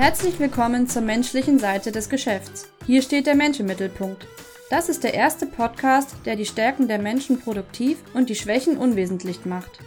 Herzlich 0.00 0.40
willkommen 0.40 0.88
zur 0.88 1.02
menschlichen 1.02 1.58
Seite 1.58 1.92
des 1.92 2.08
Geschäfts. 2.08 2.72
Hier 2.86 3.02
steht 3.02 3.26
der 3.26 3.34
Mensch 3.34 3.60
im 3.60 3.66
Mittelpunkt. 3.66 4.26
Das 4.70 4.88
ist 4.88 5.04
der 5.04 5.12
erste 5.12 5.44
Podcast, 5.44 6.16
der 6.24 6.36
die 6.36 6.46
Stärken 6.46 6.88
der 6.88 6.98
Menschen 6.98 7.38
produktiv 7.38 7.98
und 8.14 8.30
die 8.30 8.34
Schwächen 8.34 8.78
unwesentlich 8.78 9.44
macht. 9.44 9.78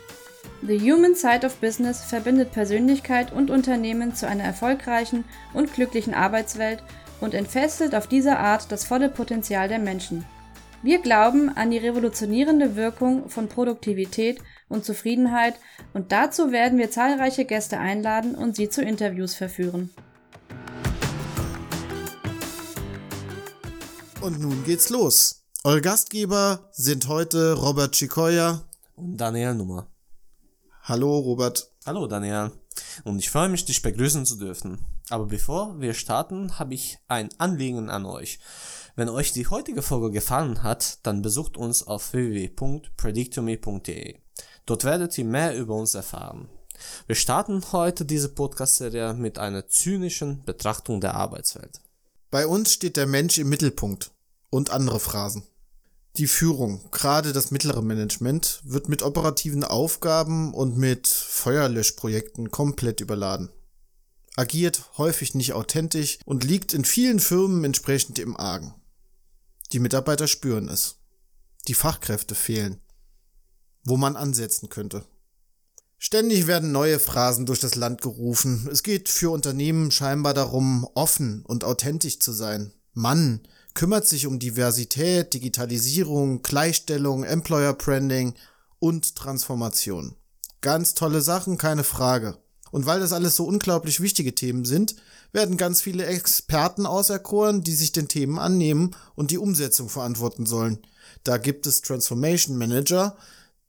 The 0.61 0.79
Human 0.79 1.15
Side 1.15 1.47
of 1.47 1.55
Business 1.55 2.03
verbindet 2.03 2.51
Persönlichkeit 2.51 3.33
und 3.33 3.49
Unternehmen 3.49 4.13
zu 4.13 4.27
einer 4.27 4.43
erfolgreichen 4.43 5.23
und 5.55 5.73
glücklichen 5.73 6.13
Arbeitswelt 6.13 6.83
und 7.19 7.33
entfesselt 7.33 7.95
auf 7.95 8.05
diese 8.05 8.37
Art 8.37 8.71
das 8.71 8.85
volle 8.85 9.09
Potenzial 9.09 9.67
der 9.67 9.79
Menschen. 9.79 10.25
Wir 10.83 10.99
glauben 11.01 11.49
an 11.49 11.71
die 11.71 11.79
revolutionierende 11.79 12.75
Wirkung 12.75 13.29
von 13.29 13.47
Produktivität 13.47 14.39
und 14.69 14.85
Zufriedenheit 14.85 15.55
und 15.93 16.11
dazu 16.11 16.51
werden 16.51 16.77
wir 16.77 16.91
zahlreiche 16.91 17.45
Gäste 17.45 17.79
einladen 17.79 18.35
und 18.35 18.55
sie 18.55 18.69
zu 18.69 18.83
Interviews 18.83 19.33
verführen. 19.33 19.89
Und 24.23 24.39
nun 24.39 24.63
geht's 24.63 24.87
los. 24.87 25.43
Eure 25.65 25.81
Gastgeber 25.81 26.69
sind 26.71 27.09
heute 27.09 27.55
Robert 27.55 27.93
Chicoya 27.93 28.63
und 28.95 29.17
Daniel 29.17 29.53
Nummer. 29.53 29.87
Hallo 30.83 31.19
Robert. 31.19 31.69
Hallo 31.85 32.07
Daniel. 32.07 32.53
Und 33.03 33.19
ich 33.19 33.29
freue 33.29 33.49
mich, 33.49 33.65
dich 33.65 33.81
begrüßen 33.81 34.25
zu 34.25 34.37
dürfen. 34.37 34.85
Aber 35.09 35.25
bevor 35.25 35.81
wir 35.81 35.93
starten, 35.93 36.57
habe 36.57 36.73
ich 36.73 36.99
ein 37.09 37.27
Anliegen 37.37 37.89
an 37.89 38.05
euch. 38.05 38.39
Wenn 38.95 39.09
euch 39.09 39.33
die 39.33 39.47
heutige 39.47 39.81
Folge 39.81 40.09
gefallen 40.09 40.63
hat, 40.63 41.05
dann 41.05 41.21
besucht 41.21 41.57
uns 41.57 41.85
auf 41.85 42.13
www.predictome.de. 42.13 44.19
Dort 44.65 44.85
werdet 44.85 45.17
ihr 45.17 45.25
mehr 45.25 45.57
über 45.57 45.75
uns 45.75 45.95
erfahren. 45.95 46.47
Wir 47.07 47.17
starten 47.17 47.61
heute 47.73 48.05
diese 48.05 48.29
Podcast-Serie 48.29 49.15
mit 49.15 49.37
einer 49.37 49.67
zynischen 49.67 50.45
Betrachtung 50.45 51.01
der 51.01 51.15
Arbeitswelt. 51.15 51.81
Bei 52.31 52.47
uns 52.47 52.71
steht 52.71 52.97
der 52.97 53.05
Mensch 53.05 53.37
im 53.37 53.49
Mittelpunkt 53.49 54.12
und 54.53 54.69
andere 54.69 54.99
Phrasen. 54.99 55.43
Die 56.17 56.27
Führung, 56.27 56.81
gerade 56.91 57.33
das 57.33 57.51
mittlere 57.51 57.81
Management, 57.81 58.61
wird 58.63 58.87
mit 58.87 59.01
operativen 59.01 59.63
Aufgaben 59.63 60.53
und 60.53 60.77
mit 60.77 61.07
Feuerlöschprojekten 61.07 62.51
komplett 62.51 63.01
überladen 63.01 63.49
agiert 64.35 64.97
häufig 64.97 65.35
nicht 65.35 65.53
authentisch 65.53 66.19
und 66.25 66.43
liegt 66.43 66.73
in 66.73 66.85
vielen 66.85 67.19
Firmen 67.19 67.63
entsprechend 67.63 68.19
im 68.19 68.35
Argen. 68.37 68.73
Die 69.71 69.79
Mitarbeiter 69.79 70.27
spüren 70.27 70.69
es. 70.69 70.97
Die 71.67 71.73
Fachkräfte 71.73 72.35
fehlen. 72.35 72.81
Wo 73.85 73.97
man 73.97 74.15
ansetzen 74.15 74.69
könnte. 74.69 75.05
Ständig 75.97 76.47
werden 76.47 76.71
neue 76.71 76.99
Phrasen 76.99 77.45
durch 77.45 77.59
das 77.59 77.75
Land 77.75 78.01
gerufen. 78.01 78.67
Es 78.71 78.83
geht 78.83 79.07
für 79.07 79.29
Unternehmen 79.29 79.89
scheinbar 79.89 80.33
darum, 80.33 80.87
offen 80.95 81.45
und 81.45 81.63
authentisch 81.63 82.19
zu 82.19 82.33
sein. 82.33 82.73
Mann 82.93 83.41
kümmert 83.73 84.07
sich 84.07 84.27
um 84.27 84.39
Diversität, 84.39 85.33
Digitalisierung, 85.33 86.41
Gleichstellung, 86.41 87.23
Employer 87.23 87.73
Branding 87.73 88.35
und 88.79 89.15
Transformation. 89.15 90.15
Ganz 90.61 90.93
tolle 90.93 91.21
Sachen, 91.21 91.57
keine 91.57 91.83
Frage. 91.83 92.37
Und 92.71 92.85
weil 92.85 92.99
das 92.99 93.13
alles 93.13 93.35
so 93.35 93.45
unglaublich 93.45 93.99
wichtige 93.99 94.33
Themen 94.33 94.65
sind, 94.65 94.95
werden 95.31 95.57
ganz 95.57 95.81
viele 95.81 96.05
Experten 96.05 96.85
auserkoren, 96.85 97.63
die 97.63 97.73
sich 97.73 97.91
den 97.91 98.07
Themen 98.07 98.39
annehmen 98.39 98.95
und 99.15 99.31
die 99.31 99.37
Umsetzung 99.37 99.89
verantworten 99.89 100.45
sollen. 100.45 100.79
Da 101.23 101.37
gibt 101.37 101.67
es 101.67 101.81
Transformation 101.81 102.57
Manager, 102.57 103.15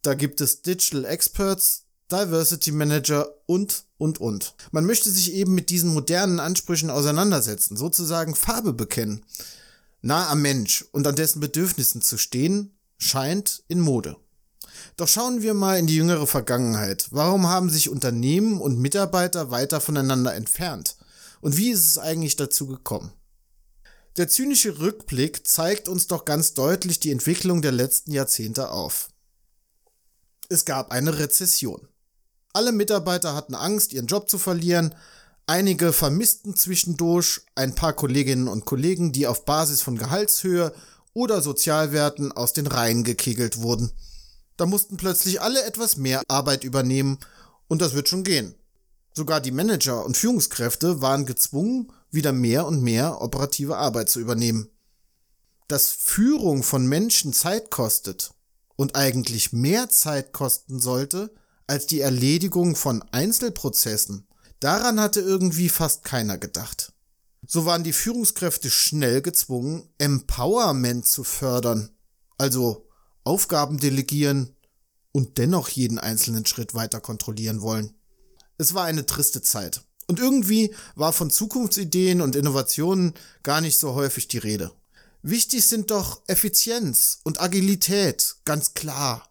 da 0.03 0.15
gibt 0.15 0.41
es 0.41 0.63
Digital 0.63 1.05
Experts, 1.05 1.85
Diversity 2.11 2.73
Manager 2.73 3.29
und, 3.47 3.85
und, 3.99 4.21
und. 4.21 4.55
Man 4.71 4.85
möchte 4.85 5.11
sich 5.11 5.33
eben 5.35 5.55
mit 5.55 5.71
diesen 5.71 5.93
modernen 5.93 6.41
Ansprüchen 6.41 6.91
auseinandersetzen, 6.91 7.77
sozusagen 7.77 8.35
Farbe 8.35 8.73
bekennen. 8.73 9.25
Nah 10.05 10.29
am 10.29 10.43
Mensch 10.43 10.85
und 10.93 11.07
an 11.07 11.17
dessen 11.17 11.41
Bedürfnissen 11.41 12.03
zu 12.03 12.19
stehen, 12.19 12.77
scheint 12.99 13.65
in 13.69 13.81
Mode. 13.81 14.19
Doch 14.99 15.09
schauen 15.09 15.41
wir 15.41 15.55
mal 15.55 15.79
in 15.79 15.87
die 15.87 15.97
jüngere 15.97 16.27
Vergangenheit. 16.27 17.09
Warum 17.11 17.47
haben 17.47 17.71
sich 17.71 17.89
Unternehmen 17.89 18.61
und 18.61 18.79
Mitarbeiter 18.79 19.51
weiter 19.51 19.81
voneinander 19.81 20.35
entfernt? 20.35 20.99
Und 21.41 21.57
wie 21.57 21.71
ist 21.71 21.87
es 21.87 21.97
eigentlich 21.97 22.37
dazu 22.37 22.67
gekommen? 22.67 23.13
Der 24.19 24.29
zynische 24.29 24.79
Rückblick 24.79 25.47
zeigt 25.47 25.89
uns 25.89 26.07
doch 26.07 26.27
ganz 26.27 26.53
deutlich 26.53 27.01
die 27.01 27.11
Entwicklung 27.11 27.63
der 27.63 27.73
letzten 27.73 28.13
Jahrzehnte 28.13 28.73
auf. 28.73 29.09
Es 30.51 30.67
gab 30.67 30.93
eine 30.93 31.19
Rezession. 31.19 31.89
Alle 32.53 32.73
Mitarbeiter 32.73 33.35
hatten 33.35 33.55
Angst, 33.55 33.95
ihren 33.95 34.07
Job 34.07 34.29
zu 34.29 34.37
verlieren, 34.39 34.95
einige 35.47 35.93
vermissten 35.93 36.57
zwischendurch 36.57 37.43
ein 37.55 37.75
paar 37.75 37.93
Kolleginnen 37.93 38.49
und 38.49 38.65
Kollegen, 38.65 39.13
die 39.13 39.27
auf 39.27 39.45
Basis 39.45 39.83
von 39.83 39.99
Gehaltshöhe 39.99 40.75
oder 41.13 41.43
Sozialwerten 41.43 42.33
aus 42.33 42.53
den 42.53 42.67
Reihen 42.67 43.05
gekegelt 43.05 43.59
wurden. 43.59 43.93
Da 44.57 44.67
mussten 44.67 44.97
plötzlich 44.97 45.41
alle 45.41 45.65
etwas 45.65 45.97
mehr 45.97 46.23
Arbeit 46.29 46.65
übernehmen 46.65 47.19
und 47.69 47.83
das 47.83 47.95
wird 47.95 48.09
schon 48.09 48.25
gehen. 48.25 48.55
Sogar 49.13 49.41
die 49.41 49.53
Manager 49.53 50.05
und 50.05 50.17
Führungskräfte 50.17 51.01
waren 51.01 51.27
gezwungen, 51.27 51.93
wieder 52.11 52.33
mehr 52.33 52.67
und 52.67 52.83
mehr 52.83 53.21
operative 53.21 53.77
Arbeit 53.77 54.11
zu 54.11 54.21
übernehmen. 54.21 54.69
Dass 55.69 55.91
Führung 55.91 56.63
von 56.63 56.87
Menschen 56.87 57.33
Zeit 57.33 57.71
kostet 57.71 58.33
und 58.77 58.97
eigentlich 58.97 59.53
mehr 59.53 59.89
Zeit 59.89 60.33
kosten 60.33 60.81
sollte 60.81 61.33
als 61.67 61.87
die 61.87 62.01
Erledigung 62.01 62.77
von 62.77 63.03
Einzelprozessen, 63.13 64.27
daran 64.65 64.99
hatte 64.99 65.21
irgendwie 65.21 65.69
fast 65.69 66.05
keiner 66.05 66.39
gedacht. 66.39 66.93
So 67.47 67.67
waren 67.67 67.85
die 67.85 67.93
Führungskräfte 67.93 68.71
schnell 68.71 69.21
gezwungen, 69.21 69.87
Empowerment 69.99 71.07
zu 71.07 71.23
fördern, 71.23 71.91
also 72.39 72.89
Aufgaben 73.25 73.79
delegieren 73.79 74.57
und 75.13 75.37
dennoch 75.37 75.69
jeden 75.69 75.99
einzelnen 75.99 76.47
Schritt 76.47 76.75
weiter 76.75 77.01
kontrollieren 77.01 77.61
wollen. 77.61 77.93
Es 78.57 78.73
war 78.73 78.85
eine 78.85 79.05
triste 79.05 79.43
Zeit. 79.43 79.83
Und 80.07 80.19
irgendwie 80.19 80.75
war 80.95 81.13
von 81.13 81.31
Zukunftsideen 81.31 82.23
und 82.23 82.35
Innovationen 82.35 83.13
gar 83.43 83.61
nicht 83.61 83.79
so 83.79 83.95
häufig 83.95 84.29
die 84.29 84.39
Rede. 84.39 84.73
Wichtig 85.23 85.67
sind 85.67 85.91
doch 85.91 86.23
Effizienz 86.27 87.21
und 87.23 87.41
Agilität, 87.41 88.37
ganz 88.45 88.73
klar. 88.73 89.29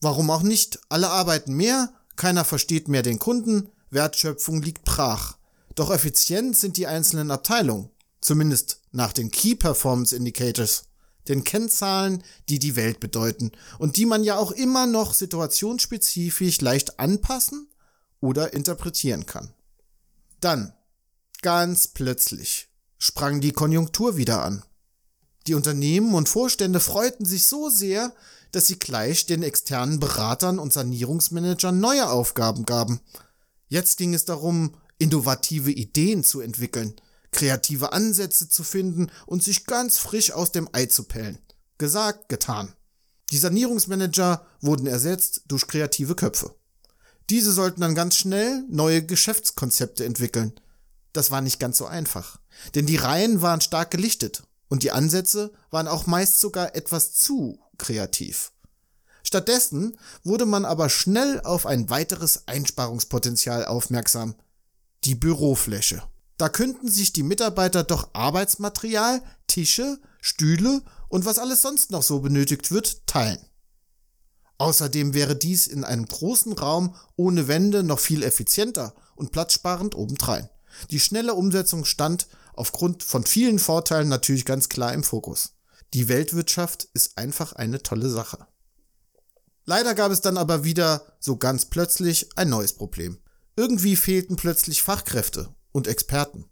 Warum 0.00 0.30
auch 0.30 0.42
nicht? 0.42 0.78
Alle 0.88 1.08
arbeiten 1.08 1.54
mehr, 1.54 1.92
keiner 2.16 2.44
versteht 2.44 2.88
mehr 2.88 3.02
den 3.02 3.18
Kunden, 3.18 3.70
Wertschöpfung 3.90 4.62
liegt 4.62 4.84
brach. 4.84 5.36
Doch 5.74 5.90
effizient 5.90 6.56
sind 6.56 6.76
die 6.76 6.86
einzelnen 6.86 7.30
Abteilungen, 7.30 7.90
zumindest 8.20 8.80
nach 8.90 9.12
den 9.12 9.30
Key 9.30 9.54
Performance 9.54 10.14
Indicators 10.14 10.84
den 11.28 11.44
Kennzahlen, 11.44 12.24
die 12.48 12.58
die 12.58 12.74
Welt 12.74 13.00
bedeuten 13.00 13.52
und 13.78 13.96
die 13.96 14.06
man 14.06 14.24
ja 14.24 14.38
auch 14.38 14.50
immer 14.50 14.86
noch 14.86 15.14
situationsspezifisch 15.14 16.60
leicht 16.60 16.98
anpassen 16.98 17.68
oder 18.20 18.54
interpretieren 18.54 19.26
kann. 19.26 19.52
Dann, 20.40 20.72
ganz 21.42 21.88
plötzlich, 21.88 22.68
sprang 22.98 23.40
die 23.40 23.52
Konjunktur 23.52 24.16
wieder 24.16 24.42
an. 24.42 24.64
Die 25.46 25.54
Unternehmen 25.54 26.14
und 26.14 26.28
Vorstände 26.28 26.80
freuten 26.80 27.24
sich 27.24 27.44
so 27.44 27.68
sehr, 27.68 28.12
dass 28.52 28.66
sie 28.66 28.78
gleich 28.78 29.26
den 29.26 29.42
externen 29.42 30.00
Beratern 30.00 30.58
und 30.58 30.72
Sanierungsmanagern 30.72 31.78
neue 31.78 32.08
Aufgaben 32.08 32.64
gaben. 32.64 33.00
Jetzt 33.68 33.98
ging 33.98 34.14
es 34.14 34.24
darum, 34.24 34.74
innovative 34.98 35.70
Ideen 35.70 36.24
zu 36.24 36.40
entwickeln, 36.40 36.94
kreative 37.30 37.92
Ansätze 37.92 38.48
zu 38.48 38.64
finden 38.64 39.10
und 39.26 39.44
sich 39.44 39.66
ganz 39.66 39.98
frisch 39.98 40.32
aus 40.32 40.52
dem 40.52 40.68
Ei 40.72 40.86
zu 40.86 41.04
pellen. 41.04 41.38
Gesagt, 41.76 42.28
getan. 42.28 42.74
Die 43.30 43.38
Sanierungsmanager 43.38 44.46
wurden 44.60 44.86
ersetzt 44.86 45.42
durch 45.48 45.66
kreative 45.66 46.14
Köpfe. 46.14 46.54
Diese 47.30 47.52
sollten 47.52 47.82
dann 47.82 47.94
ganz 47.94 48.16
schnell 48.16 48.64
neue 48.70 49.04
Geschäftskonzepte 49.04 50.04
entwickeln. 50.04 50.58
Das 51.12 51.30
war 51.30 51.42
nicht 51.42 51.60
ganz 51.60 51.76
so 51.78 51.86
einfach, 51.86 52.40
denn 52.74 52.86
die 52.86 52.96
Reihen 52.96 53.42
waren 53.42 53.60
stark 53.60 53.90
gelichtet 53.90 54.44
und 54.68 54.82
die 54.82 54.92
Ansätze 54.92 55.52
waren 55.70 55.88
auch 55.88 56.06
meist 56.06 56.40
sogar 56.40 56.74
etwas 56.74 57.14
zu 57.14 57.60
kreativ. 57.76 58.52
Stattdessen 59.28 59.98
wurde 60.24 60.46
man 60.46 60.64
aber 60.64 60.88
schnell 60.88 61.42
auf 61.42 61.66
ein 61.66 61.90
weiteres 61.90 62.48
Einsparungspotenzial 62.48 63.66
aufmerksam. 63.66 64.34
Die 65.04 65.14
Bürofläche. 65.14 66.02
Da 66.38 66.48
könnten 66.48 66.88
sich 66.88 67.12
die 67.12 67.22
Mitarbeiter 67.22 67.84
doch 67.84 68.08
Arbeitsmaterial, 68.14 69.20
Tische, 69.46 70.00
Stühle 70.22 70.80
und 71.10 71.26
was 71.26 71.38
alles 71.38 71.60
sonst 71.60 71.90
noch 71.90 72.02
so 72.02 72.20
benötigt 72.20 72.70
wird, 72.70 73.06
teilen. 73.06 73.38
Außerdem 74.56 75.12
wäre 75.12 75.36
dies 75.36 75.66
in 75.66 75.84
einem 75.84 76.06
großen 76.06 76.54
Raum 76.54 76.94
ohne 77.16 77.48
Wände 77.48 77.82
noch 77.82 77.98
viel 77.98 78.22
effizienter 78.22 78.94
und 79.14 79.30
platzsparend 79.30 79.94
obendrein. 79.94 80.48
Die 80.90 81.00
schnelle 81.00 81.34
Umsetzung 81.34 81.84
stand 81.84 82.28
aufgrund 82.54 83.02
von 83.02 83.24
vielen 83.24 83.58
Vorteilen 83.58 84.08
natürlich 84.08 84.46
ganz 84.46 84.70
klar 84.70 84.94
im 84.94 85.04
Fokus. 85.04 85.50
Die 85.92 86.08
Weltwirtschaft 86.08 86.88
ist 86.94 87.18
einfach 87.18 87.52
eine 87.52 87.82
tolle 87.82 88.08
Sache. 88.08 88.47
Leider 89.68 89.94
gab 89.94 90.10
es 90.10 90.22
dann 90.22 90.38
aber 90.38 90.64
wieder 90.64 91.02
so 91.20 91.36
ganz 91.36 91.66
plötzlich 91.66 92.30
ein 92.36 92.48
neues 92.48 92.72
Problem. 92.72 93.18
Irgendwie 93.54 93.96
fehlten 93.96 94.36
plötzlich 94.36 94.80
Fachkräfte 94.80 95.54
und 95.72 95.86
Experten. 95.86 96.46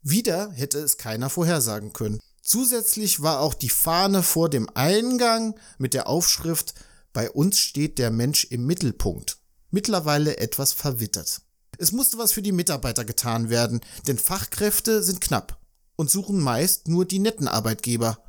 Wieder 0.00 0.52
hätte 0.52 0.78
es 0.78 0.96
keiner 0.96 1.28
vorhersagen 1.28 1.92
können. 1.92 2.20
Zusätzlich 2.40 3.20
war 3.20 3.40
auch 3.40 3.54
die 3.54 3.68
Fahne 3.68 4.22
vor 4.22 4.48
dem 4.48 4.68
Eingang 4.74 5.58
mit 5.78 5.92
der 5.92 6.06
Aufschrift 6.06 6.74
Bei 7.12 7.32
uns 7.32 7.58
steht 7.58 7.98
der 7.98 8.12
Mensch 8.12 8.44
im 8.44 8.64
Mittelpunkt 8.64 9.38
mittlerweile 9.72 10.36
etwas 10.36 10.72
verwittert. 10.72 11.42
Es 11.78 11.90
musste 11.90 12.16
was 12.16 12.30
für 12.30 12.42
die 12.42 12.52
Mitarbeiter 12.52 13.04
getan 13.04 13.50
werden, 13.50 13.80
denn 14.06 14.18
Fachkräfte 14.18 15.02
sind 15.02 15.20
knapp 15.20 15.58
und 15.96 16.12
suchen 16.12 16.38
meist 16.38 16.86
nur 16.86 17.06
die 17.06 17.18
netten 17.18 17.48
Arbeitgeber. 17.48 18.22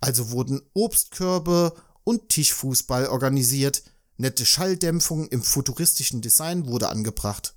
Also 0.00 0.32
wurden 0.32 0.60
Obstkörbe 0.74 1.72
und 2.10 2.28
Tischfußball 2.28 3.06
organisiert, 3.06 3.84
nette 4.16 4.44
Schalldämpfung 4.44 5.28
im 5.28 5.44
futuristischen 5.44 6.20
Design 6.20 6.66
wurde 6.66 6.88
angebracht. 6.88 7.54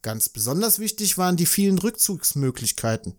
Ganz 0.00 0.30
besonders 0.30 0.78
wichtig 0.78 1.18
waren 1.18 1.36
die 1.36 1.44
vielen 1.44 1.78
Rückzugsmöglichkeiten. 1.78 3.14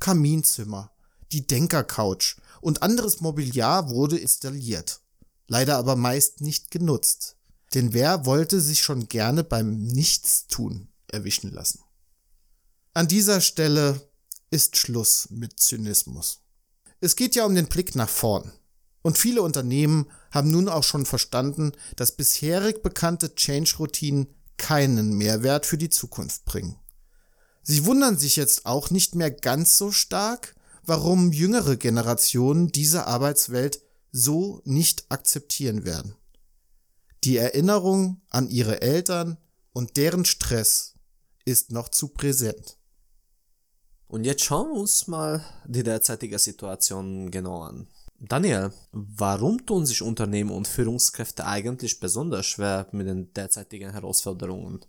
Kaminzimmer, 0.00 0.90
die 1.32 1.46
Denkercouch 1.46 2.36
und 2.62 2.82
anderes 2.82 3.20
Mobiliar 3.20 3.90
wurde 3.90 4.16
installiert, 4.16 5.00
leider 5.48 5.76
aber 5.76 5.96
meist 5.96 6.40
nicht 6.40 6.70
genutzt. 6.70 7.36
Denn 7.74 7.92
wer 7.92 8.24
wollte 8.24 8.62
sich 8.62 8.82
schon 8.82 9.08
gerne 9.08 9.44
beim 9.44 9.82
Nichtstun 9.82 10.88
erwischen 11.08 11.52
lassen? 11.52 11.80
An 12.94 13.06
dieser 13.06 13.42
Stelle 13.42 14.00
ist 14.50 14.78
Schluss 14.78 15.28
mit 15.28 15.60
Zynismus. 15.60 16.40
Es 17.00 17.16
geht 17.16 17.34
ja 17.34 17.44
um 17.44 17.54
den 17.54 17.66
Blick 17.66 17.94
nach 17.94 18.08
vorn. 18.08 18.50
Und 19.06 19.18
viele 19.18 19.40
Unternehmen 19.40 20.10
haben 20.32 20.50
nun 20.50 20.68
auch 20.68 20.82
schon 20.82 21.06
verstanden, 21.06 21.70
dass 21.94 22.16
bisherig 22.16 22.82
bekannte 22.82 23.36
Change-Routinen 23.36 24.26
keinen 24.56 25.16
Mehrwert 25.16 25.64
für 25.64 25.78
die 25.78 25.90
Zukunft 25.90 26.44
bringen. 26.44 26.76
Sie 27.62 27.84
wundern 27.86 28.18
sich 28.18 28.34
jetzt 28.34 28.66
auch 28.66 28.90
nicht 28.90 29.14
mehr 29.14 29.30
ganz 29.30 29.78
so 29.78 29.92
stark, 29.92 30.56
warum 30.82 31.30
jüngere 31.30 31.76
Generationen 31.76 32.72
diese 32.72 33.06
Arbeitswelt 33.06 33.80
so 34.10 34.60
nicht 34.64 35.04
akzeptieren 35.08 35.84
werden. 35.84 36.16
Die 37.22 37.36
Erinnerung 37.36 38.22
an 38.28 38.48
ihre 38.50 38.82
Eltern 38.82 39.36
und 39.72 39.96
deren 39.96 40.24
Stress 40.24 40.94
ist 41.44 41.70
noch 41.70 41.90
zu 41.90 42.08
präsent. 42.08 42.76
Und 44.08 44.24
jetzt 44.24 44.42
schauen 44.42 44.72
wir 44.72 44.80
uns 44.80 45.06
mal 45.06 45.44
die 45.64 45.84
derzeitige 45.84 46.40
Situation 46.40 47.30
genau 47.30 47.62
an. 47.62 47.86
Daniel, 48.18 48.72
warum 48.92 49.66
tun 49.66 49.84
sich 49.84 50.02
Unternehmen 50.02 50.50
und 50.50 50.68
Führungskräfte 50.68 51.46
eigentlich 51.46 52.00
besonders 52.00 52.46
schwer 52.46 52.88
mit 52.92 53.06
den 53.06 53.32
derzeitigen 53.34 53.92
Herausforderungen? 53.92 54.80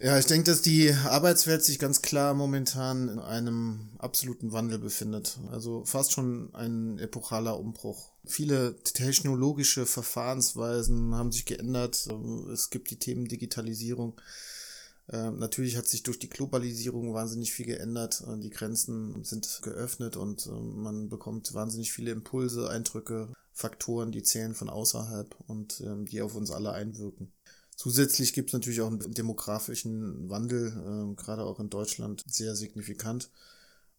Ja, 0.00 0.18
ich 0.18 0.26
denke, 0.26 0.50
dass 0.50 0.60
die 0.60 0.92
Arbeitswelt 0.92 1.64
sich 1.64 1.78
ganz 1.78 2.02
klar 2.02 2.34
momentan 2.34 3.08
in 3.08 3.18
einem 3.20 3.90
absoluten 3.98 4.52
Wandel 4.52 4.78
befindet. 4.78 5.38
Also 5.52 5.84
fast 5.84 6.12
schon 6.12 6.52
ein 6.54 6.98
epochaler 6.98 7.58
Umbruch. 7.58 8.10
Viele 8.24 8.76
technologische 8.82 9.86
Verfahrensweisen 9.86 11.14
haben 11.14 11.30
sich 11.30 11.44
geändert. 11.44 12.08
Es 12.52 12.70
gibt 12.70 12.90
die 12.90 12.98
Themen 12.98 13.26
Digitalisierung. 13.26 14.20
Ähm, 15.10 15.38
natürlich 15.38 15.76
hat 15.76 15.86
sich 15.86 16.02
durch 16.02 16.18
die 16.18 16.30
Globalisierung 16.30 17.12
wahnsinnig 17.12 17.52
viel 17.52 17.66
geändert. 17.66 18.24
Die 18.38 18.50
Grenzen 18.50 19.22
sind 19.24 19.60
geöffnet 19.62 20.16
und 20.16 20.46
ähm, 20.46 20.82
man 20.82 21.08
bekommt 21.08 21.52
wahnsinnig 21.54 21.92
viele 21.92 22.10
Impulse, 22.10 22.68
Eindrücke, 22.68 23.32
Faktoren, 23.52 24.12
die 24.12 24.22
zählen 24.22 24.54
von 24.54 24.70
außerhalb 24.70 25.36
und 25.46 25.80
ähm, 25.80 26.06
die 26.06 26.22
auf 26.22 26.34
uns 26.34 26.50
alle 26.50 26.72
einwirken. 26.72 27.32
Zusätzlich 27.76 28.32
gibt 28.32 28.50
es 28.50 28.54
natürlich 28.54 28.80
auch 28.80 28.86
einen 28.88 29.12
demografischen 29.12 30.28
Wandel, 30.30 30.68
äh, 30.68 31.14
gerade 31.16 31.44
auch 31.44 31.60
in 31.60 31.70
Deutschland, 31.70 32.24
sehr 32.26 32.56
signifikant. 32.56 33.30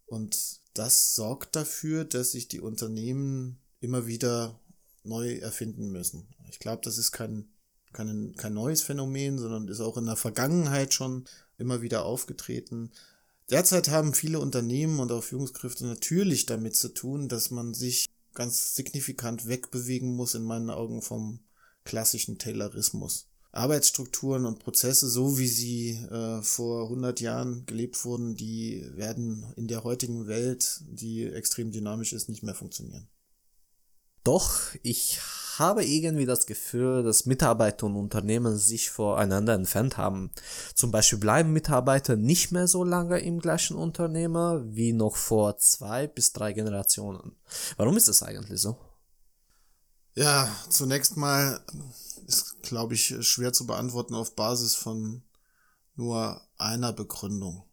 Und 0.06 0.60
das 0.74 1.16
sorgt 1.16 1.56
dafür, 1.56 2.06
dass 2.06 2.31
sich 2.31 2.48
die 2.48 2.60
Unternehmen 2.60 3.60
immer 3.80 4.07
wieder 4.07 4.60
neu 5.04 5.36
erfinden 5.36 5.92
müssen. 5.92 6.28
Ich 6.50 6.60
glaube, 6.60 6.81
das 6.84 6.98
ist 6.98 7.12
kein, 7.12 7.48
kein, 7.95 8.36
kein 8.36 8.53
neues 8.53 8.83
Phänomen, 8.83 9.39
sondern 9.39 9.68
ist 9.68 9.80
auch 9.80 9.97
in 9.97 10.06
der 10.06 10.18
Vergangenheit 10.18 10.94
schon 10.94 11.25
immer 11.57 11.81
wieder 11.81 12.06
aufgetreten. 12.06 12.92
Derzeit 13.50 13.89
haben 13.89 14.13
viele 14.13 14.39
Unternehmen 14.39 15.00
und 15.00 15.12
auch 15.12 15.24
Führungskräfte 15.24 15.86
natürlich 15.86 16.45
damit 16.45 16.75
zu 16.75 16.89
tun, 16.89 17.30
dass 17.30 17.51
man 17.51 17.74
sich 17.74 18.07
ganz 18.33 18.75
signifikant 18.75 19.47
wegbewegen 19.47 20.13
muss, 20.13 20.36
in 20.36 20.44
meinen 20.44 20.69
Augen, 20.69 21.01
vom 21.01 21.39
klassischen 21.86 22.38
Taylorismus. 22.38 23.30
Arbeitsstrukturen 23.53 24.45
und 24.45 24.59
Prozesse, 24.59 25.07
so 25.07 25.38
wie 25.38 25.47
sie 25.47 25.92
äh, 25.92 26.42
vor 26.42 26.83
100 26.83 27.21
Jahren 27.21 27.65
gelebt 27.65 28.03
wurden, 28.03 28.36
die 28.36 28.86
werden 28.95 29.53
in 29.56 29.69
der 29.69 29.86
heutigen 29.86 30.27
Welt, 30.27 30.81
die 30.89 31.24
extrem 31.25 31.71
dynamisch 31.71 32.12
ist, 32.12 32.27
nicht 32.27 32.44
mehr 32.44 32.56
funktionieren. 32.56 33.07
Doch, 34.25 34.59
ich 34.81 35.19
habe 35.60 35.86
irgendwie 35.86 36.25
das 36.25 36.46
Gefühl, 36.46 37.04
dass 37.04 37.25
Mitarbeiter 37.25 37.86
und 37.86 37.96
Unternehmen 37.96 38.57
sich 38.57 38.92
voreinander 38.92 39.54
entfernt 39.54 39.98
haben. 39.98 40.31
Zum 40.74 40.92
Beispiel 40.92 41.19
bleiben 41.19 41.54
Mitarbeiter 41.54 42.16
nicht 42.16 42.52
mehr 42.52 42.68
so 42.68 42.84
lange 42.84 43.19
im 43.19 43.40
gleichen 43.40 43.75
Unternehmer 43.75 44.63
wie 44.66 44.94
noch 44.94 45.16
vor 45.16 45.57
zwei 45.57 46.07
bis 46.07 46.34
drei 46.34 46.54
Generationen. 46.54 47.36
Warum 47.78 47.98
ist 47.98 48.07
das 48.07 48.24
eigentlich 48.24 48.62
so? 48.62 48.78
Ja, 50.13 50.50
zunächst 50.69 51.18
mal 51.18 51.60
ist, 52.25 52.62
glaube 52.63 52.94
ich, 52.94 53.16
schwer 53.22 53.52
zu 53.52 53.68
beantworten 53.68 54.16
auf 54.16 54.36
Basis 54.36 54.74
von 54.74 55.24
nur 55.96 56.42
einer 56.57 56.94
Begründung. 56.94 57.63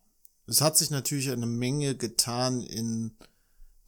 Es 0.46 0.61
hat 0.61 0.76
sich 0.76 0.90
natürlich 0.90 1.31
eine 1.31 1.46
Menge 1.46 1.96
getan 1.96 2.61
in 2.62 3.17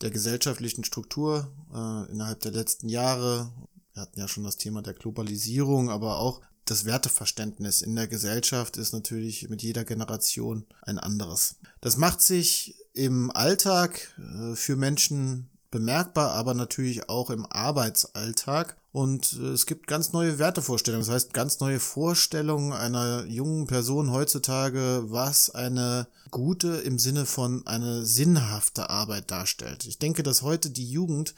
der 0.00 0.10
gesellschaftlichen 0.10 0.84
Struktur 0.84 1.52
äh, 1.72 2.12
innerhalb 2.12 2.40
der 2.40 2.52
letzten 2.52 2.88
Jahre. 2.88 3.52
Wir 3.94 4.02
hatten 4.02 4.18
ja 4.18 4.26
schon 4.26 4.42
das 4.42 4.56
Thema 4.56 4.82
der 4.82 4.94
Globalisierung, 4.94 5.88
aber 5.88 6.18
auch 6.18 6.40
das 6.64 6.84
Werteverständnis 6.84 7.80
in 7.80 7.94
der 7.94 8.08
Gesellschaft 8.08 8.76
ist 8.76 8.92
natürlich 8.92 9.48
mit 9.48 9.62
jeder 9.62 9.84
Generation 9.84 10.66
ein 10.82 10.98
anderes. 10.98 11.56
Das 11.80 11.96
macht 11.96 12.20
sich 12.20 12.74
im 12.92 13.30
Alltag 13.30 14.12
äh, 14.18 14.56
für 14.56 14.74
Menschen 14.76 15.48
bemerkbar, 15.70 16.32
aber 16.32 16.54
natürlich 16.54 17.08
auch 17.08 17.30
im 17.30 17.46
Arbeitsalltag. 17.46 18.76
Und 18.92 19.34
äh, 19.34 19.48
es 19.48 19.66
gibt 19.66 19.86
ganz 19.86 20.12
neue 20.12 20.38
Wertevorstellungen, 20.38 21.06
das 21.06 21.14
heißt 21.14 21.34
ganz 21.34 21.60
neue 21.60 21.78
Vorstellungen 21.80 22.72
einer 22.72 23.24
jungen 23.26 23.66
Person 23.66 24.10
heutzutage, 24.10 25.04
was 25.06 25.50
eine 25.50 26.08
gute 26.30 26.78
im 26.78 26.98
Sinne 26.98 27.26
von 27.26 27.66
eine 27.66 28.04
sinnhafte 28.04 28.90
Arbeit 28.90 29.30
darstellt. 29.30 29.84
Ich 29.86 29.98
denke, 29.98 30.22
dass 30.22 30.42
heute 30.42 30.70
die 30.70 30.90
Jugend 30.90 31.34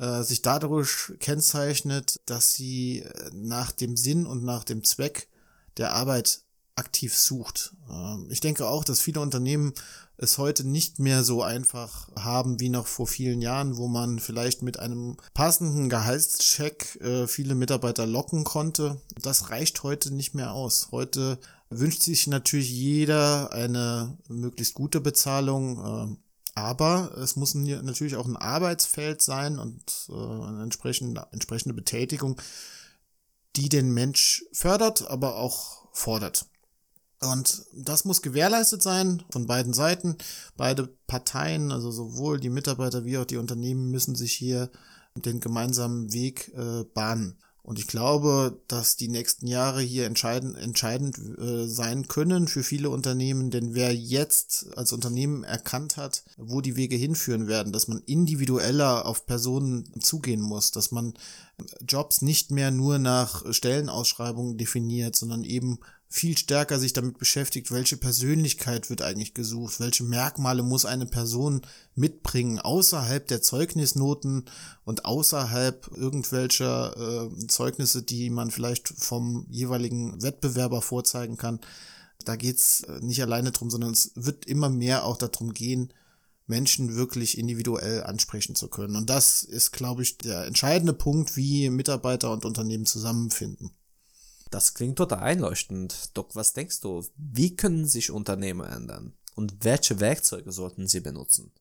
äh, 0.00 0.22
sich 0.22 0.42
dadurch 0.42 1.12
kennzeichnet, 1.20 2.20
dass 2.26 2.54
sie 2.54 3.00
äh, 3.00 3.30
nach 3.32 3.70
dem 3.70 3.96
Sinn 3.96 4.26
und 4.26 4.42
nach 4.42 4.64
dem 4.64 4.82
Zweck 4.82 5.28
der 5.76 5.92
Arbeit 5.92 6.40
aktiv 6.74 7.16
sucht. 7.16 7.74
Ähm, 7.90 8.26
ich 8.30 8.40
denke 8.40 8.66
auch, 8.66 8.82
dass 8.82 9.00
viele 9.00 9.20
Unternehmen 9.20 9.74
es 10.16 10.38
heute 10.38 10.66
nicht 10.66 10.98
mehr 10.98 11.22
so 11.22 11.42
einfach 11.42 12.08
haben 12.16 12.60
wie 12.60 12.68
noch 12.68 12.86
vor 12.86 13.06
vielen 13.06 13.40
Jahren, 13.40 13.76
wo 13.76 13.88
man 13.88 14.18
vielleicht 14.18 14.62
mit 14.62 14.78
einem 14.78 15.16
passenden 15.34 15.88
Gehaltscheck 15.88 16.98
äh, 17.00 17.26
viele 17.26 17.54
Mitarbeiter 17.54 18.06
locken 18.06 18.44
konnte. 18.44 19.00
Das 19.20 19.50
reicht 19.50 19.82
heute 19.82 20.14
nicht 20.14 20.34
mehr 20.34 20.52
aus. 20.52 20.88
Heute 20.92 21.38
wünscht 21.70 22.02
sich 22.02 22.26
natürlich 22.26 22.70
jeder 22.70 23.52
eine 23.52 24.18
möglichst 24.28 24.74
gute 24.74 25.00
Bezahlung. 25.00 26.16
Äh, 26.16 26.29
aber 26.62 27.16
es 27.18 27.36
muss 27.36 27.54
natürlich 27.54 28.16
auch 28.16 28.26
ein 28.26 28.36
Arbeitsfeld 28.36 29.22
sein 29.22 29.58
und 29.58 30.08
äh, 30.08 30.12
eine 30.12 30.62
entsprechende, 30.62 31.26
entsprechende 31.32 31.74
Betätigung, 31.74 32.40
die 33.56 33.68
den 33.68 33.92
Mensch 33.92 34.44
fördert, 34.52 35.08
aber 35.08 35.36
auch 35.36 35.88
fordert. 35.92 36.46
Und 37.22 37.66
das 37.74 38.04
muss 38.04 38.22
gewährleistet 38.22 38.82
sein 38.82 39.22
von 39.30 39.46
beiden 39.46 39.74
Seiten. 39.74 40.16
Beide 40.56 40.86
Parteien, 41.06 41.70
also 41.70 41.90
sowohl 41.90 42.40
die 42.40 42.48
Mitarbeiter 42.48 43.04
wie 43.04 43.18
auch 43.18 43.26
die 43.26 43.36
Unternehmen, 43.36 43.90
müssen 43.90 44.14
sich 44.14 44.32
hier 44.32 44.70
den 45.14 45.40
gemeinsamen 45.40 46.12
Weg 46.12 46.52
äh, 46.54 46.84
bahnen. 46.94 47.38
Und 47.62 47.78
ich 47.78 47.86
glaube, 47.86 48.60
dass 48.68 48.96
die 48.96 49.08
nächsten 49.08 49.46
Jahre 49.46 49.82
hier 49.82 50.06
entscheidend, 50.06 50.56
entscheidend 50.56 51.18
äh, 51.38 51.66
sein 51.66 52.08
können 52.08 52.48
für 52.48 52.62
viele 52.62 52.90
Unternehmen, 52.90 53.50
denn 53.50 53.74
wer 53.74 53.94
jetzt 53.94 54.66
als 54.76 54.92
Unternehmen 54.92 55.44
erkannt 55.44 55.96
hat, 55.96 56.24
wo 56.36 56.60
die 56.60 56.76
Wege 56.76 56.96
hinführen 56.96 57.48
werden, 57.48 57.72
dass 57.72 57.86
man 57.86 58.02
individueller 58.06 59.06
auf 59.06 59.26
Personen 59.26 59.92
zugehen 60.00 60.40
muss, 60.40 60.70
dass 60.70 60.90
man 60.90 61.14
Jobs 61.86 62.22
nicht 62.22 62.50
mehr 62.50 62.70
nur 62.70 62.98
nach 62.98 63.44
Stellenausschreibungen 63.52 64.56
definiert, 64.56 65.14
sondern 65.14 65.44
eben 65.44 65.80
viel 66.12 66.36
stärker 66.36 66.80
sich 66.80 66.92
damit 66.92 67.18
beschäftigt, 67.18 67.70
welche 67.70 67.96
Persönlichkeit 67.96 68.90
wird 68.90 69.00
eigentlich 69.00 69.32
gesucht, 69.32 69.78
welche 69.78 70.02
Merkmale 70.02 70.64
muss 70.64 70.84
eine 70.84 71.06
Person 71.06 71.62
mitbringen, 71.94 72.58
außerhalb 72.58 73.28
der 73.28 73.42
Zeugnisnoten 73.42 74.46
und 74.84 75.04
außerhalb 75.04 75.88
irgendwelcher 75.96 77.30
äh, 77.30 77.46
Zeugnisse, 77.46 78.02
die 78.02 78.28
man 78.28 78.50
vielleicht 78.50 78.88
vom 78.88 79.46
jeweiligen 79.50 80.20
Wettbewerber 80.20 80.82
vorzeigen 80.82 81.36
kann. 81.36 81.60
Da 82.24 82.34
geht's 82.34 82.80
äh, 82.80 82.98
nicht 83.00 83.22
alleine 83.22 83.52
drum, 83.52 83.70
sondern 83.70 83.92
es 83.92 84.10
wird 84.16 84.46
immer 84.46 84.68
mehr 84.68 85.04
auch 85.04 85.16
darum 85.16 85.54
gehen, 85.54 85.92
Menschen 86.48 86.96
wirklich 86.96 87.38
individuell 87.38 88.02
ansprechen 88.02 88.56
zu 88.56 88.66
können. 88.66 88.96
Und 88.96 89.08
das 89.08 89.44
ist, 89.44 89.70
glaube 89.70 90.02
ich, 90.02 90.18
der 90.18 90.46
entscheidende 90.46 90.92
Punkt, 90.92 91.36
wie 91.36 91.70
Mitarbeiter 91.70 92.32
und 92.32 92.44
Unternehmen 92.44 92.84
zusammenfinden. 92.84 93.70
Das 94.50 94.74
klingt 94.74 94.98
total 94.98 95.20
einleuchtend. 95.20 96.16
Doc, 96.16 96.34
was 96.34 96.52
denkst 96.52 96.80
du? 96.80 97.04
Wie 97.16 97.54
können 97.56 97.86
sich 97.86 98.10
Unternehmen 98.10 98.66
ändern? 98.66 99.14
Und 99.36 99.64
welche 99.64 100.00
Werkzeuge 100.00 100.52
sollten 100.52 100.88
sie 100.88 101.00
benutzen? 101.00 101.52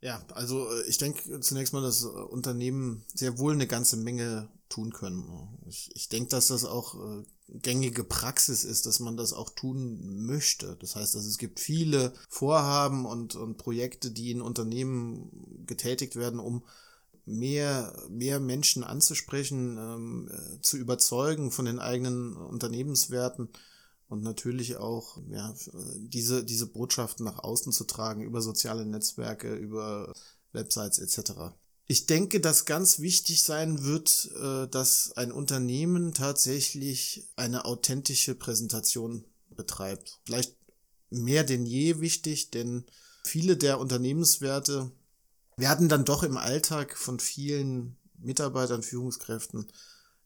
Ja, 0.00 0.20
also 0.34 0.68
äh, 0.68 0.82
ich 0.88 0.98
denke 0.98 1.40
zunächst 1.40 1.72
mal, 1.72 1.82
dass 1.82 2.02
äh, 2.02 2.08
Unternehmen 2.08 3.04
sehr 3.14 3.38
wohl 3.38 3.52
eine 3.52 3.68
ganze 3.68 3.96
Menge 3.96 4.48
tun 4.68 4.92
können. 4.92 5.58
Ich, 5.68 5.90
ich 5.94 6.08
denke, 6.08 6.30
dass 6.30 6.48
das 6.48 6.64
auch 6.64 6.94
äh, 6.94 7.24
gängige 7.48 8.02
Praxis 8.02 8.64
ist, 8.64 8.86
dass 8.86 8.98
man 8.98 9.16
das 9.16 9.32
auch 9.32 9.50
tun 9.50 10.24
möchte. 10.26 10.76
Das 10.80 10.96
heißt, 10.96 11.14
dass 11.14 11.24
es 11.24 11.38
gibt 11.38 11.60
viele 11.60 12.14
Vorhaben 12.28 13.06
und, 13.06 13.36
und 13.36 13.58
Projekte, 13.58 14.10
die 14.10 14.32
in 14.32 14.42
Unternehmen 14.42 15.64
getätigt 15.66 16.16
werden, 16.16 16.40
um 16.40 16.64
mehr, 17.24 17.96
mehr 18.08 18.40
Menschen 18.40 18.84
anzusprechen, 18.84 19.78
ähm, 19.78 20.30
zu 20.60 20.76
überzeugen 20.76 21.50
von 21.50 21.64
den 21.64 21.78
eigenen 21.78 22.36
Unternehmenswerten 22.36 23.48
und 24.08 24.22
natürlich 24.22 24.76
auch 24.76 25.18
ja, 25.30 25.54
diese, 25.96 26.44
diese 26.44 26.66
Botschaften 26.66 27.24
nach 27.24 27.38
außen 27.38 27.72
zu 27.72 27.84
tragen 27.84 28.22
über 28.22 28.42
soziale 28.42 28.84
Netzwerke, 28.84 29.54
über 29.54 30.12
Websites 30.52 30.98
etc. 30.98 31.54
Ich 31.86 32.06
denke, 32.06 32.40
dass 32.40 32.64
ganz 32.64 33.00
wichtig 33.00 33.42
sein 33.42 33.84
wird, 33.84 34.30
äh, 34.40 34.68
dass 34.68 35.12
ein 35.16 35.32
Unternehmen 35.32 36.12
tatsächlich 36.14 37.28
eine 37.36 37.64
authentische 37.64 38.34
Präsentation 38.34 39.24
betreibt. 39.50 40.20
Vielleicht 40.24 40.56
mehr 41.10 41.44
denn 41.44 41.66
je 41.66 42.00
wichtig, 42.00 42.50
denn 42.50 42.84
viele 43.24 43.56
der 43.56 43.78
Unternehmenswerte 43.78 44.90
werden 45.56 45.88
dann 45.88 46.04
doch 46.04 46.22
im 46.22 46.36
Alltag 46.36 46.96
von 46.96 47.20
vielen 47.20 47.96
Mitarbeitern, 48.18 48.82
Führungskräften 48.82 49.66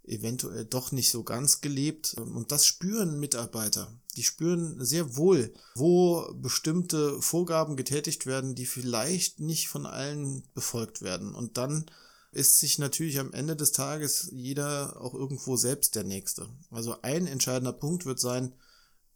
eventuell 0.07 0.65
doch 0.65 0.93
nicht 0.93 1.11
so 1.11 1.25
ganz 1.25 1.61
gelebt. 1.61 2.15
Und 2.15 2.53
das 2.53 2.67
spüren 2.67 3.19
Mitarbeiter. 3.19 3.93
Die 4.17 4.23
spüren 4.23 4.83
sehr 4.85 5.17
wohl, 5.17 5.53
wo 5.75 6.33
bestimmte 6.35 7.21
Vorgaben 7.21 7.77
getätigt 7.77 8.27
werden, 8.27 8.55
die 8.55 8.67
vielleicht 8.67 9.41
nicht 9.41 9.69
von 9.69 9.87
allen 9.87 10.45
befolgt 10.55 11.03
werden. 11.03 11.35
Und 11.35 11.59
dann 11.59 11.87
ist 12.33 12.59
sich 12.59 12.79
natürlich 12.79 13.19
am 13.19 13.33
Ende 13.33 13.57
des 13.57 13.73
Tages 13.73 14.29
jeder 14.33 15.01
auch 15.01 15.15
irgendwo 15.15 15.57
selbst 15.57 15.95
der 15.95 16.05
Nächste. 16.05 16.49
Also 16.71 16.97
ein 17.03 17.27
entscheidender 17.27 17.73
Punkt 17.73 18.07
wird 18.07 18.21
sein, 18.21 18.53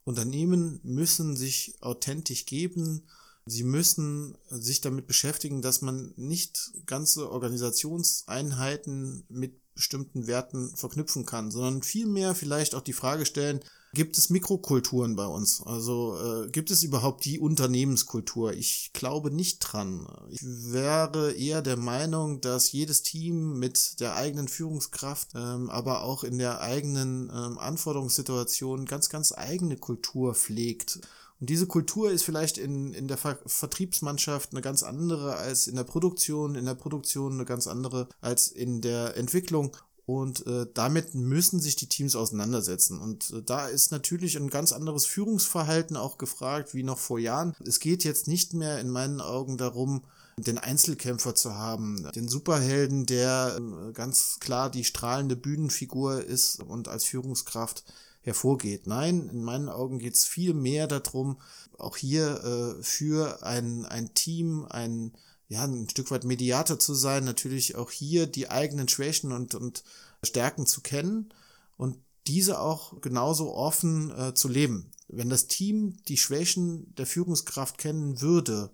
Unternehmen 0.04 0.80
müssen 0.82 1.36
sich 1.36 1.76
authentisch 1.80 2.46
geben. 2.46 3.06
Sie 3.46 3.64
müssen 3.64 4.36
sich 4.48 4.80
damit 4.80 5.06
beschäftigen, 5.06 5.62
dass 5.62 5.82
man 5.82 6.12
nicht 6.16 6.72
ganze 6.86 7.30
Organisationseinheiten 7.30 9.24
mit 9.28 9.60
bestimmten 9.74 10.26
Werten 10.26 10.76
verknüpfen 10.76 11.24
kann, 11.24 11.50
sondern 11.50 11.82
vielmehr 11.82 12.34
vielleicht 12.34 12.74
auch 12.74 12.82
die 12.82 12.92
Frage 12.92 13.24
stellen, 13.24 13.60
gibt 13.92 14.18
es 14.18 14.30
Mikrokulturen 14.30 15.16
bei 15.16 15.26
uns? 15.26 15.62
Also 15.64 16.16
äh, 16.44 16.48
gibt 16.50 16.70
es 16.70 16.82
überhaupt 16.82 17.24
die 17.24 17.40
Unternehmenskultur? 17.40 18.52
Ich 18.52 18.90
glaube 18.92 19.30
nicht 19.30 19.58
dran. 19.60 20.06
Ich 20.28 20.40
wäre 20.42 21.32
eher 21.32 21.62
der 21.62 21.76
Meinung, 21.76 22.40
dass 22.40 22.72
jedes 22.72 23.02
Team 23.02 23.58
mit 23.58 23.98
der 24.00 24.14
eigenen 24.14 24.48
Führungskraft, 24.48 25.30
ähm, 25.34 25.70
aber 25.70 26.02
auch 26.02 26.24
in 26.24 26.38
der 26.38 26.60
eigenen 26.60 27.30
ähm, 27.30 27.58
Anforderungssituation 27.58 28.86
ganz, 28.86 29.08
ganz 29.08 29.32
eigene 29.32 29.76
Kultur 29.76 30.34
pflegt. 30.34 31.00
Und 31.40 31.48
diese 31.48 31.66
Kultur 31.66 32.10
ist 32.10 32.22
vielleicht 32.22 32.58
in, 32.58 32.92
in 32.92 33.08
der 33.08 33.16
Ver 33.16 33.38
Vertriebsmannschaft 33.46 34.52
eine 34.52 34.60
ganz 34.60 34.82
andere 34.82 35.36
als 35.36 35.66
in 35.66 35.76
der 35.76 35.84
Produktion, 35.84 36.54
in 36.54 36.66
der 36.66 36.74
Produktion 36.74 37.32
eine 37.32 37.44
ganz 37.44 37.66
andere 37.66 38.08
als 38.20 38.48
in 38.48 38.80
der 38.80 39.16
Entwicklung. 39.16 39.76
Und 40.04 40.44
äh, 40.46 40.66
damit 40.74 41.14
müssen 41.14 41.60
sich 41.60 41.76
die 41.76 41.88
Teams 41.88 42.16
auseinandersetzen. 42.16 42.98
Und 42.98 43.30
äh, 43.30 43.42
da 43.42 43.68
ist 43.68 43.92
natürlich 43.92 44.36
ein 44.36 44.50
ganz 44.50 44.72
anderes 44.72 45.06
Führungsverhalten 45.06 45.96
auch 45.96 46.18
gefragt 46.18 46.74
wie 46.74 46.82
noch 46.82 46.98
vor 46.98 47.18
Jahren. 47.18 47.54
Es 47.64 47.78
geht 47.78 48.02
jetzt 48.02 48.26
nicht 48.26 48.52
mehr 48.52 48.80
in 48.80 48.90
meinen 48.90 49.20
Augen 49.20 49.56
darum, 49.56 50.02
den 50.36 50.58
Einzelkämpfer 50.58 51.34
zu 51.34 51.54
haben, 51.54 52.08
den 52.14 52.28
Superhelden, 52.28 53.06
der 53.06 53.58
äh, 53.60 53.92
ganz 53.92 54.38
klar 54.40 54.68
die 54.68 54.84
strahlende 54.84 55.36
Bühnenfigur 55.36 56.24
ist 56.24 56.60
und 56.60 56.88
als 56.88 57.04
Führungskraft 57.04 57.84
hervorgeht. 58.22 58.86
Nein, 58.86 59.28
in 59.30 59.42
meinen 59.42 59.68
Augen 59.68 59.98
geht 59.98 60.14
es 60.14 60.24
viel 60.24 60.54
mehr 60.54 60.86
darum, 60.86 61.40
auch 61.78 61.96
hier 61.96 62.76
äh, 62.78 62.82
für 62.82 63.42
ein, 63.42 63.86
ein 63.86 64.12
Team, 64.14 64.66
ein, 64.68 65.12
ja, 65.48 65.64
ein 65.64 65.88
Stück 65.88 66.10
weit 66.10 66.24
Mediator 66.24 66.78
zu 66.78 66.94
sein, 66.94 67.24
natürlich 67.24 67.76
auch 67.76 67.90
hier 67.90 68.26
die 68.26 68.50
eigenen 68.50 68.88
Schwächen 68.88 69.32
und, 69.32 69.54
und 69.54 69.82
Stärken 70.22 70.66
zu 70.66 70.82
kennen 70.82 71.32
und 71.76 71.96
diese 72.26 72.60
auch 72.60 73.00
genauso 73.00 73.54
offen 73.54 74.10
äh, 74.10 74.34
zu 74.34 74.48
leben. 74.48 74.90
Wenn 75.08 75.30
das 75.30 75.46
Team 75.46 75.96
die 76.06 76.18
Schwächen 76.18 76.94
der 76.94 77.06
Führungskraft 77.06 77.78
kennen 77.78 78.20
würde, 78.20 78.70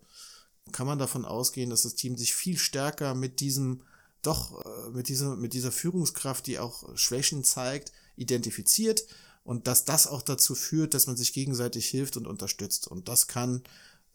kann 0.73 0.89
man 0.89 0.99
davon 0.99 1.25
ausgehen, 1.25 1.71
dass 1.71 1.83
das 1.83 1.95
Team 1.95 2.17
sich 2.17 2.35
viel 2.35 2.59
stärker 2.59 3.15
mit 3.15 3.39
diesem 3.41 3.83
doch 4.23 4.65
äh, 4.65 4.91
mit 4.91 5.09
dieser 5.09 5.37
mit 5.37 5.53
dieser 5.53 5.71
Führungskraft, 5.71 6.49
die 6.49 6.59
auch 6.59 6.97
Schwächen 6.97 7.45
zeigt, 7.45 7.93
identifiziert 8.17 9.07
und 9.47 9.69
dass 9.69 9.85
das 9.85 10.09
auch 10.09 10.23
dazu 10.23 10.57
führt, 10.57 10.93
dass 10.93 11.07
man 11.07 11.17
sich 11.17 11.33
gegenseitig 11.33 11.87
hilft 11.87 12.17
und 12.17 12.27
unterstützt. 12.27 12.89
Und 12.89 13.09
das 13.09 13.29
kann 13.29 13.63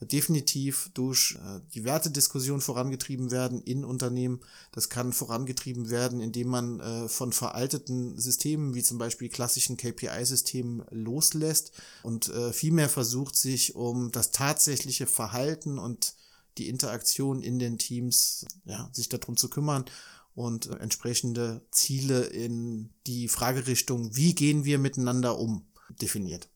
definitiv 0.01 0.89
durch 0.93 1.37
äh, 1.41 1.61
die 1.73 1.85
Wertediskussion 1.85 2.59
vorangetrieben 2.59 3.31
werden 3.31 3.61
in 3.61 3.85
Unternehmen. 3.85 4.41
Das 4.73 4.89
kann 4.89 5.13
vorangetrieben 5.13 5.89
werden, 5.89 6.19
indem 6.19 6.49
man 6.49 6.79
äh, 6.81 7.07
von 7.07 7.31
veralteten 7.31 8.17
Systemen 8.19 8.73
wie 8.75 8.83
zum 8.83 8.97
Beispiel 8.97 9.29
klassischen 9.29 9.77
KPI-Systemen 9.77 10.83
loslässt 10.89 11.71
und 12.03 12.27
äh, 12.29 12.51
vielmehr 12.51 12.89
versucht, 12.89 13.35
sich 13.37 13.75
um 13.75 14.11
das 14.11 14.31
tatsächliche 14.31 15.07
Verhalten 15.07 15.79
und 15.79 16.15
die 16.57 16.67
Interaktion 16.67 17.41
in 17.41 17.57
den 17.57 17.77
Teams, 17.77 18.45
ja, 18.65 18.89
sich 18.91 19.07
darum 19.07 19.37
zu 19.37 19.49
kümmern 19.49 19.85
und 20.33 20.67
äh, 20.67 20.75
entsprechende 20.77 21.65
Ziele 21.71 22.23
in 22.23 22.93
die 23.07 23.27
Fragerichtung, 23.27 24.15
wie 24.15 24.33
gehen 24.35 24.65
wir 24.65 24.79
miteinander 24.79 25.37
um, 25.37 25.67
definiert. 26.01 26.49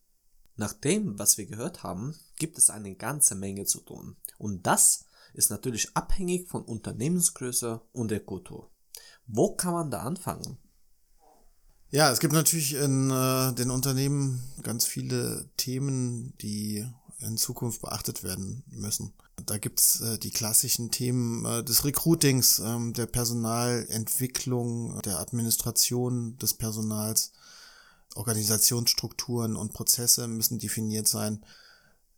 Nach 0.55 0.73
dem, 0.73 1.19
was 1.19 1.37
wir 1.37 1.45
gehört 1.45 1.83
haben, 1.83 2.15
gibt 2.37 2.57
es 2.57 2.69
eine 2.69 2.95
ganze 2.95 3.35
Menge 3.35 3.65
zu 3.65 3.81
tun. 3.81 4.15
Und 4.37 4.65
das 4.65 5.05
ist 5.33 5.49
natürlich 5.49 5.95
abhängig 5.95 6.47
von 6.47 6.63
Unternehmensgröße 6.63 7.81
und 7.91 8.11
der 8.11 8.21
Kultur. 8.21 8.71
Wo 9.27 9.55
kann 9.55 9.73
man 9.73 9.91
da 9.91 10.03
anfangen? 10.03 10.57
Ja, 11.89 12.11
es 12.11 12.19
gibt 12.19 12.33
natürlich 12.33 12.73
in 12.73 13.09
äh, 13.11 13.53
den 13.53 13.69
Unternehmen 13.69 14.41
ganz 14.61 14.85
viele 14.85 15.49
Themen, 15.57 16.35
die 16.41 16.85
in 17.19 17.37
Zukunft 17.37 17.81
beachtet 17.81 18.23
werden 18.23 18.63
müssen. 18.67 19.13
Da 19.45 19.57
gibt's 19.57 20.01
äh, 20.01 20.17
die 20.17 20.31
klassischen 20.31 20.91
Themen 20.91 21.45
äh, 21.45 21.63
des 21.63 21.85
Recruitings, 21.85 22.59
äh, 22.59 22.91
der 22.91 23.05
Personalentwicklung, 23.05 25.01
der 25.01 25.19
Administration 25.19 26.37
des 26.37 26.53
Personals. 26.53 27.31
Organisationsstrukturen 28.15 29.57
und 29.57 29.73
Prozesse 29.73 30.27
müssen 30.27 30.57
definiert 30.57 31.07
sein. 31.07 31.45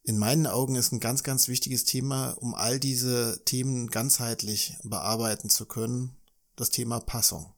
In 0.04 0.20
meinen 0.20 0.48
Augen 0.48 0.76
ist 0.76 0.92
ein 0.92 1.00
ganz, 1.00 1.24
ganz 1.24 1.48
wichtiges 1.48 1.86
Thema, 1.86 2.32
um 2.40 2.54
all 2.54 2.80
diese 2.80 3.42
Themen 3.46 3.88
ganzheitlich 3.88 4.78
bearbeiten 4.84 5.50
zu 5.50 5.66
können, 5.66 6.16
das 6.56 6.70
Thema 6.70 7.00
Passung. 7.00 7.52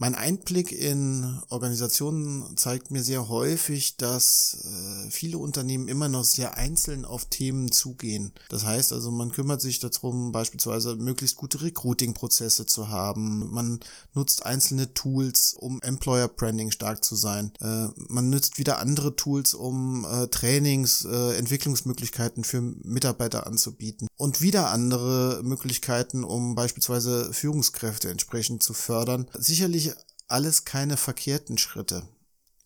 Mein 0.00 0.14
Einblick 0.14 0.72
in 0.72 1.42
Organisationen 1.50 2.56
zeigt 2.56 2.90
mir 2.90 3.02
sehr 3.02 3.28
häufig, 3.28 3.98
dass 3.98 4.56
äh, 4.64 5.10
viele 5.10 5.36
Unternehmen 5.36 5.88
immer 5.88 6.08
noch 6.08 6.24
sehr 6.24 6.56
einzeln 6.56 7.04
auf 7.04 7.26
Themen 7.26 7.70
zugehen. 7.70 8.32
Das 8.48 8.64
heißt 8.64 8.94
also, 8.94 9.10
man 9.10 9.30
kümmert 9.30 9.60
sich 9.60 9.78
darum, 9.78 10.32
beispielsweise 10.32 10.96
möglichst 10.96 11.36
gute 11.36 11.60
Recruiting-Prozesse 11.60 12.64
zu 12.64 12.88
haben. 12.88 13.50
Man 13.52 13.80
nutzt 14.14 14.46
einzelne 14.46 14.94
Tools, 14.94 15.52
um 15.52 15.82
Employer 15.82 16.28
Branding 16.28 16.70
stark 16.70 17.04
zu 17.04 17.14
sein. 17.14 17.52
Äh, 17.60 17.88
man 18.08 18.30
nutzt 18.30 18.56
wieder 18.56 18.78
andere 18.78 19.16
Tools, 19.16 19.52
um 19.52 20.06
äh, 20.10 20.28
Trainings, 20.28 21.04
äh, 21.04 21.36
Entwicklungsmöglichkeiten 21.36 22.42
für 22.42 22.62
Mitarbeiter 22.62 23.46
anzubieten. 23.46 24.08
Und 24.16 24.40
wieder 24.40 24.70
andere 24.70 25.42
Möglichkeiten, 25.44 26.24
um 26.24 26.54
beispielsweise 26.54 27.34
Führungskräfte 27.34 28.08
entsprechend 28.08 28.62
zu 28.62 28.72
fördern. 28.72 29.26
Sicherlich 29.36 29.89
alles 30.28 30.64
keine 30.64 30.96
verkehrten 30.96 31.58
Schritte. 31.58 32.02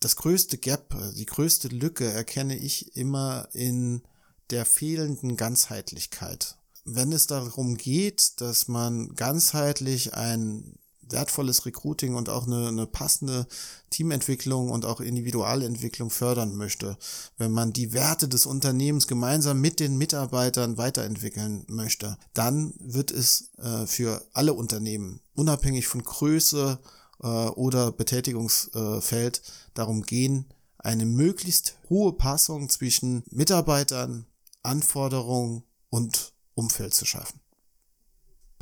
Das 0.00 0.16
größte 0.16 0.58
Gap, 0.58 0.94
die 1.16 1.26
größte 1.26 1.68
Lücke 1.68 2.10
erkenne 2.10 2.56
ich 2.56 2.96
immer 2.96 3.48
in 3.52 4.02
der 4.50 4.66
fehlenden 4.66 5.36
Ganzheitlichkeit. 5.36 6.56
Wenn 6.84 7.12
es 7.12 7.26
darum 7.26 7.76
geht, 7.76 8.40
dass 8.42 8.68
man 8.68 9.14
ganzheitlich 9.14 10.12
ein 10.14 10.78
wertvolles 11.08 11.66
Recruiting 11.66 12.14
und 12.14 12.28
auch 12.28 12.46
eine, 12.46 12.68
eine 12.68 12.86
passende 12.86 13.46
Teamentwicklung 13.90 14.70
und 14.70 14.84
auch 14.84 15.00
Individualentwicklung 15.00 16.10
fördern 16.10 16.54
möchte, 16.54 16.96
wenn 17.38 17.52
man 17.52 17.72
die 17.72 17.92
Werte 17.92 18.28
des 18.28 18.46
Unternehmens 18.46 19.06
gemeinsam 19.06 19.60
mit 19.60 19.80
den 19.80 19.96
Mitarbeitern 19.96 20.76
weiterentwickeln 20.76 21.64
möchte, 21.68 22.18
dann 22.32 22.74
wird 22.78 23.10
es 23.10 23.50
äh, 23.58 23.86
für 23.86 24.26
alle 24.32 24.54
Unternehmen, 24.54 25.20
unabhängig 25.34 25.86
von 25.86 26.02
Größe 26.02 26.78
äh, 27.24 27.26
oder 27.26 27.90
Betätigungsfeld, 27.90 29.42
darum 29.72 30.02
gehen, 30.02 30.46
eine 30.78 31.06
möglichst 31.06 31.78
hohe 31.88 32.12
Passung 32.12 32.68
zwischen 32.68 33.24
Mitarbeitern, 33.30 34.26
Anforderungen 34.62 35.64
und 35.90 36.34
Umfeld 36.54 36.94
zu 36.94 37.06
schaffen. 37.06 37.40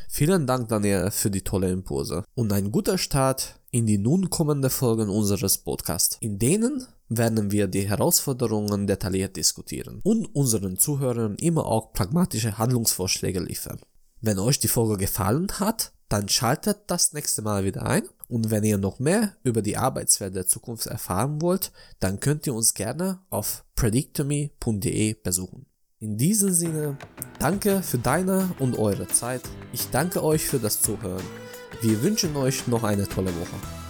Vielen 0.08 0.46
Dank, 0.46 0.68
Daniel, 0.68 1.10
für 1.10 1.30
die 1.30 1.42
tolle 1.42 1.70
Impulse 1.70 2.24
und 2.34 2.52
ein 2.52 2.70
guter 2.70 2.98
Start 2.98 3.58
in 3.70 3.86
die 3.86 3.98
nun 3.98 4.28
kommende 4.30 4.68
Folgen 4.68 5.08
unseres 5.08 5.58
Podcasts. 5.58 6.18
In 6.20 6.38
denen 6.38 6.86
werden 7.08 7.50
wir 7.50 7.66
die 7.66 7.88
Herausforderungen 7.88 8.86
detailliert 8.86 9.36
diskutieren 9.36 10.00
und 10.04 10.26
unseren 10.34 10.78
Zuhörern 10.78 11.36
immer 11.36 11.66
auch 11.66 11.92
pragmatische 11.92 12.58
Handlungsvorschläge 12.58 13.40
liefern. 13.40 13.80
Wenn 14.20 14.38
euch 14.38 14.58
die 14.58 14.68
Folge 14.68 14.98
gefallen 14.98 15.48
hat, 15.58 15.91
dann 16.12 16.28
schaltet 16.28 16.80
das 16.88 17.14
nächste 17.14 17.40
Mal 17.40 17.64
wieder 17.64 17.86
ein 17.86 18.02
und 18.28 18.50
wenn 18.50 18.64
ihr 18.64 18.76
noch 18.76 18.98
mehr 18.98 19.34
über 19.44 19.62
die 19.62 19.78
Arbeitswelt 19.78 20.34
der 20.34 20.46
Zukunft 20.46 20.86
erfahren 20.86 21.40
wollt, 21.40 21.72
dann 22.00 22.20
könnt 22.20 22.46
ihr 22.46 22.54
uns 22.54 22.74
gerne 22.74 23.20
auf 23.30 23.64
predictomy.de 23.76 25.14
besuchen. 25.14 25.64
In 26.00 26.18
diesem 26.18 26.52
Sinne, 26.52 26.98
danke 27.38 27.82
für 27.82 27.98
deine 27.98 28.50
und 28.58 28.78
eure 28.78 29.06
Zeit. 29.08 29.42
Ich 29.72 29.88
danke 29.88 30.22
euch 30.22 30.46
für 30.46 30.58
das 30.58 30.82
Zuhören. 30.82 31.24
Wir 31.80 32.02
wünschen 32.02 32.36
euch 32.36 32.66
noch 32.66 32.84
eine 32.84 33.08
tolle 33.08 33.34
Woche. 33.34 33.81